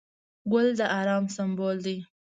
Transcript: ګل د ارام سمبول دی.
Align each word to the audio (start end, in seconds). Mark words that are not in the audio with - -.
ګل 0.51 0.67
د 0.79 0.79
ارام 0.99 1.25
سمبول 1.35 1.77
دی. 1.85 1.97